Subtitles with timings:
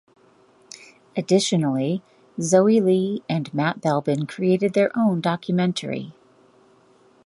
[1.15, 2.01] Additionally
[2.39, 6.15] Zoey Lee and Matt Belbin created their own documentary.